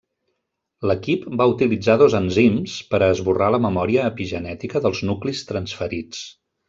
[0.91, 6.25] L'equip va utilitzar dos enzims per a esborrar la memòria epigenètica dels nuclis transferits.